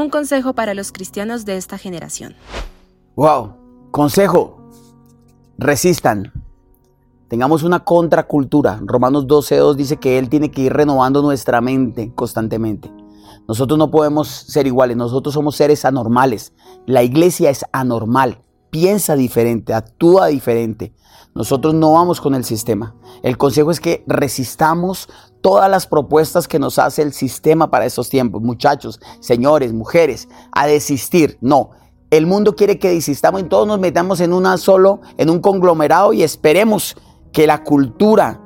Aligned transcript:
un 0.00 0.10
consejo 0.10 0.54
para 0.54 0.74
los 0.74 0.92
cristianos 0.92 1.44
de 1.44 1.56
esta 1.56 1.78
generación. 1.78 2.34
Wow, 3.16 3.54
consejo, 3.90 4.60
resistan. 5.58 6.32
Tengamos 7.28 7.62
una 7.62 7.84
contracultura. 7.84 8.80
Romanos 8.82 9.26
12.2 9.26 9.74
dice 9.74 9.96
que 9.98 10.18
Él 10.18 10.28
tiene 10.28 10.50
que 10.50 10.62
ir 10.62 10.72
renovando 10.72 11.22
nuestra 11.22 11.60
mente 11.60 12.12
constantemente. 12.14 12.90
Nosotros 13.46 13.78
no 13.78 13.90
podemos 13.90 14.28
ser 14.28 14.66
iguales, 14.66 14.96
nosotros 14.96 15.34
somos 15.34 15.56
seres 15.56 15.84
anormales. 15.84 16.52
La 16.86 17.02
iglesia 17.02 17.50
es 17.50 17.64
anormal, 17.72 18.42
piensa 18.70 19.16
diferente, 19.16 19.74
actúa 19.74 20.28
diferente. 20.28 20.92
Nosotros 21.34 21.74
no 21.74 21.92
vamos 21.92 22.20
con 22.20 22.34
el 22.34 22.44
sistema. 22.44 22.94
El 23.22 23.36
consejo 23.36 23.70
es 23.70 23.80
que 23.80 24.04
resistamos 24.06 25.08
todas 25.40 25.70
las 25.70 25.86
propuestas 25.86 26.48
que 26.48 26.58
nos 26.58 26.78
hace 26.78 27.02
el 27.02 27.12
sistema 27.12 27.70
para 27.70 27.86
estos 27.86 28.08
tiempos. 28.08 28.42
Muchachos, 28.42 29.00
señores, 29.20 29.72
mujeres, 29.72 30.28
a 30.52 30.66
desistir. 30.66 31.38
No. 31.40 31.70
El 32.10 32.26
mundo 32.26 32.56
quiere 32.56 32.78
que 32.78 32.90
desistamos 32.90 33.42
y 33.42 33.44
todos 33.44 33.68
nos 33.68 33.78
metamos 33.78 34.20
en 34.20 34.32
una 34.32 34.56
solo, 34.58 35.00
en 35.16 35.30
un 35.30 35.40
conglomerado 35.40 36.12
y 36.12 36.24
esperemos 36.24 36.96
que 37.32 37.46
la 37.46 37.62
cultura 37.62 38.40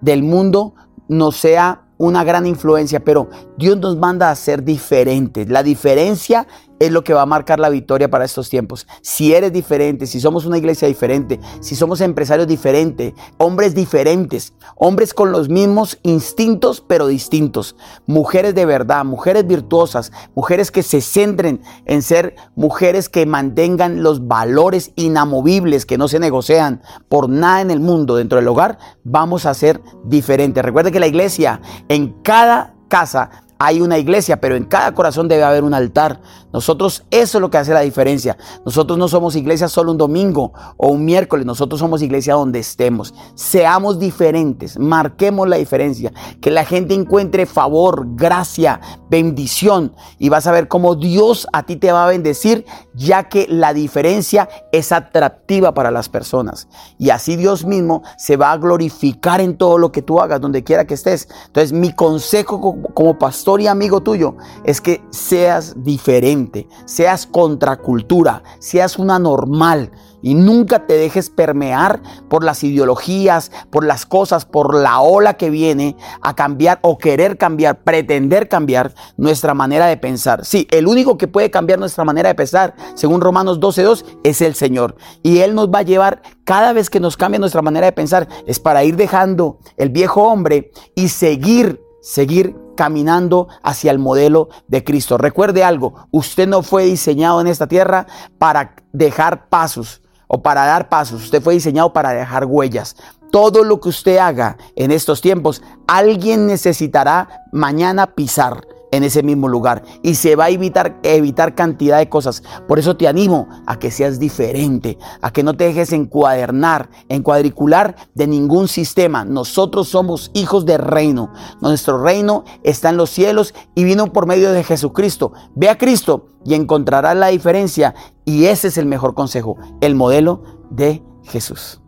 del 0.00 0.22
mundo 0.22 0.74
nos 1.08 1.36
sea 1.36 1.86
una 1.98 2.24
gran 2.24 2.46
influencia, 2.46 3.04
pero 3.04 3.28
Dios 3.62 3.78
nos 3.78 3.96
manda 3.96 4.28
a 4.28 4.34
ser 4.34 4.64
diferentes. 4.64 5.48
La 5.48 5.62
diferencia 5.62 6.48
es 6.80 6.90
lo 6.90 7.04
que 7.04 7.14
va 7.14 7.22
a 7.22 7.26
marcar 7.26 7.60
la 7.60 7.68
victoria 7.68 8.10
para 8.10 8.24
estos 8.24 8.48
tiempos. 8.48 8.88
Si 9.02 9.32
eres 9.32 9.52
diferente, 9.52 10.08
si 10.08 10.18
somos 10.18 10.46
una 10.46 10.58
iglesia 10.58 10.88
diferente, 10.88 11.38
si 11.60 11.76
somos 11.76 12.00
empresarios 12.00 12.48
diferentes, 12.48 13.12
hombres 13.38 13.72
diferentes, 13.72 14.52
hombres 14.74 15.14
con 15.14 15.30
los 15.30 15.48
mismos 15.48 16.00
instintos 16.02 16.80
pero 16.84 17.06
distintos, 17.06 17.76
mujeres 18.04 18.56
de 18.56 18.66
verdad, 18.66 19.04
mujeres 19.04 19.46
virtuosas, 19.46 20.10
mujeres 20.34 20.72
que 20.72 20.82
se 20.82 21.00
centren 21.00 21.62
en 21.84 22.02
ser 22.02 22.34
mujeres 22.56 23.08
que 23.08 23.26
mantengan 23.26 24.02
los 24.02 24.26
valores 24.26 24.90
inamovibles 24.96 25.86
que 25.86 25.98
no 25.98 26.08
se 26.08 26.18
negocian 26.18 26.82
por 27.08 27.28
nada 27.28 27.60
en 27.60 27.70
el 27.70 27.78
mundo 27.78 28.16
dentro 28.16 28.38
del 28.38 28.48
hogar, 28.48 28.78
vamos 29.04 29.46
a 29.46 29.54
ser 29.54 29.80
diferentes. 30.04 30.64
Recuerde 30.64 30.90
que 30.90 30.98
la 30.98 31.06
iglesia 31.06 31.60
en 31.88 32.08
cada 32.24 32.74
casa 32.92 33.41
hay 33.64 33.80
una 33.80 33.96
iglesia, 33.96 34.40
pero 34.40 34.56
en 34.56 34.64
cada 34.64 34.92
corazón 34.92 35.28
debe 35.28 35.44
haber 35.44 35.62
un 35.62 35.72
altar. 35.72 36.20
Nosotros, 36.52 37.04
eso 37.12 37.38
es 37.38 37.40
lo 37.40 37.48
que 37.48 37.58
hace 37.58 37.72
la 37.72 37.82
diferencia. 37.82 38.36
Nosotros 38.66 38.98
no 38.98 39.06
somos 39.06 39.36
iglesia 39.36 39.68
solo 39.68 39.92
un 39.92 39.98
domingo 39.98 40.52
o 40.76 40.88
un 40.88 41.04
miércoles, 41.04 41.46
nosotros 41.46 41.78
somos 41.78 42.02
iglesia 42.02 42.34
donde 42.34 42.58
estemos. 42.58 43.14
Seamos 43.36 44.00
diferentes, 44.00 44.80
marquemos 44.80 45.48
la 45.48 45.56
diferencia, 45.56 46.12
que 46.40 46.50
la 46.50 46.64
gente 46.64 46.94
encuentre 46.94 47.46
favor, 47.46 48.04
gracia, 48.16 48.80
bendición 49.08 49.94
y 50.18 50.28
vas 50.28 50.48
a 50.48 50.52
ver 50.52 50.66
cómo 50.66 50.96
Dios 50.96 51.46
a 51.52 51.62
ti 51.62 51.76
te 51.76 51.92
va 51.92 52.04
a 52.04 52.08
bendecir, 52.08 52.66
ya 52.94 53.24
que 53.28 53.46
la 53.48 53.74
diferencia 53.74 54.48
es 54.72 54.92
atractiva 54.92 55.74
para 55.74 55.90
las 55.90 56.08
personas. 56.08 56.68
Y 56.98 57.10
así 57.10 57.36
Dios 57.36 57.64
mismo 57.64 58.02
se 58.16 58.36
va 58.36 58.52
a 58.52 58.56
glorificar 58.56 59.40
en 59.40 59.56
todo 59.56 59.78
lo 59.78 59.92
que 59.92 60.02
tú 60.02 60.20
hagas, 60.20 60.40
donde 60.40 60.64
quiera 60.64 60.86
que 60.86 60.94
estés. 60.94 61.28
Entonces, 61.46 61.72
mi 61.72 61.92
consejo 61.92 62.82
como 62.94 63.18
pastor, 63.18 63.60
y 63.60 63.66
amigo 63.66 64.02
tuyo 64.02 64.36
es 64.64 64.80
que 64.80 65.02
seas 65.10 65.74
diferente, 65.82 66.68
seas 66.84 67.26
contracultura, 67.26 68.42
seas 68.58 68.98
una 68.98 69.18
normal 69.18 69.90
y 70.22 70.34
nunca 70.34 70.86
te 70.86 70.94
dejes 70.94 71.30
permear 71.30 72.00
por 72.28 72.44
las 72.44 72.64
ideologías, 72.64 73.50
por 73.70 73.84
las 73.84 74.06
cosas, 74.06 74.44
por 74.44 74.74
la 74.74 75.00
ola 75.00 75.34
que 75.34 75.50
viene 75.50 75.96
a 76.22 76.34
cambiar 76.34 76.78
o 76.82 76.98
querer 76.98 77.36
cambiar, 77.36 77.82
pretender 77.82 78.48
cambiar 78.48 78.94
nuestra 79.16 79.54
manera 79.54 79.86
de 79.86 79.96
pensar. 79.96 80.44
Sí, 80.44 80.66
el 80.70 80.86
único 80.86 81.18
que 81.18 81.28
puede 81.28 81.50
cambiar 81.50 81.78
nuestra 81.78 82.04
manera 82.04 82.28
de 82.28 82.34
pensar, 82.34 82.74
según 82.94 83.20
Romanos 83.20 83.60
12.2, 83.60 84.04
es 84.22 84.40
el 84.40 84.54
Señor. 84.54 84.96
Y 85.22 85.38
Él 85.38 85.54
nos 85.54 85.68
va 85.68 85.80
a 85.80 85.82
llevar 85.82 86.22
cada 86.44 86.72
vez 86.72 86.90
que 86.90 87.00
nos 87.00 87.16
cambia 87.16 87.38
nuestra 87.38 87.62
manera 87.62 87.86
de 87.86 87.92
pensar, 87.92 88.28
es 88.46 88.60
para 88.60 88.84
ir 88.84 88.96
dejando 88.96 89.58
el 89.76 89.90
viejo 89.90 90.22
hombre 90.22 90.70
y 90.94 91.08
seguir, 91.08 91.80
seguir 92.00 92.56
caminando 92.76 93.48
hacia 93.62 93.90
el 93.90 93.98
modelo 93.98 94.48
de 94.68 94.82
Cristo. 94.82 95.18
Recuerde 95.18 95.64
algo, 95.64 96.08
usted 96.10 96.48
no 96.48 96.62
fue 96.62 96.84
diseñado 96.84 97.40
en 97.40 97.46
esta 97.46 97.66
tierra 97.66 98.06
para 98.38 98.74
dejar 98.92 99.48
pasos 99.48 100.01
o 100.34 100.42
para 100.42 100.64
dar 100.64 100.88
pasos, 100.88 101.24
usted 101.24 101.42
fue 101.42 101.52
diseñado 101.52 101.92
para 101.92 102.14
dejar 102.14 102.46
huellas. 102.46 102.96
Todo 103.30 103.64
lo 103.64 103.80
que 103.80 103.90
usted 103.90 104.16
haga 104.16 104.56
en 104.76 104.90
estos 104.90 105.20
tiempos, 105.20 105.62
alguien 105.86 106.46
necesitará 106.46 107.44
mañana 107.52 108.14
pisar 108.14 108.66
en 108.92 109.02
ese 109.02 109.24
mismo 109.24 109.48
lugar 109.48 109.82
y 110.02 110.14
se 110.14 110.36
va 110.36 110.44
a 110.44 110.50
evitar, 110.50 111.00
evitar 111.02 111.56
cantidad 111.56 111.98
de 111.98 112.08
cosas. 112.08 112.44
Por 112.68 112.78
eso 112.78 112.96
te 112.96 113.08
animo 113.08 113.48
a 113.66 113.78
que 113.78 113.90
seas 113.90 114.20
diferente, 114.20 114.98
a 115.20 115.32
que 115.32 115.42
no 115.42 115.54
te 115.54 115.64
dejes 115.64 115.92
encuadernar, 115.92 116.88
encuadricular 117.08 117.96
de 118.14 118.28
ningún 118.28 118.68
sistema. 118.68 119.24
Nosotros 119.24 119.88
somos 119.88 120.30
hijos 120.34 120.64
del 120.64 120.78
reino. 120.78 121.32
Nuestro 121.60 122.00
reino 122.00 122.44
está 122.62 122.90
en 122.90 122.96
los 122.96 123.10
cielos 123.10 123.54
y 123.74 123.82
vino 123.82 124.12
por 124.12 124.26
medio 124.26 124.52
de 124.52 124.62
Jesucristo. 124.62 125.32
Ve 125.56 125.68
a 125.68 125.78
Cristo 125.78 126.26
y 126.44 126.54
encontrarás 126.54 127.16
la 127.16 127.28
diferencia 127.28 127.94
y 128.24 128.44
ese 128.44 128.68
es 128.68 128.78
el 128.78 128.86
mejor 128.86 129.14
consejo, 129.14 129.56
el 129.80 129.94
modelo 129.94 130.42
de 130.70 131.02
Jesús. 131.24 131.81